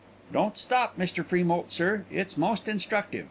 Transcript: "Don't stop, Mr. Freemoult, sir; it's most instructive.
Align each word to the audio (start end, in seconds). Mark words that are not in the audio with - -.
"Don't 0.33 0.57
stop, 0.57 0.97
Mr. 0.97 1.23
Freemoult, 1.23 1.69
sir; 1.71 2.05
it's 2.09 2.35
most 2.35 2.67
instructive. 2.67 3.19